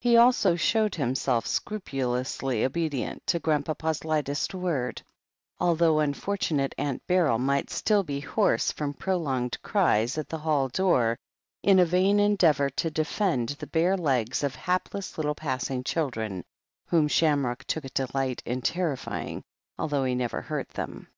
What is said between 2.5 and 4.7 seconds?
obedient to Grandpapa's lightest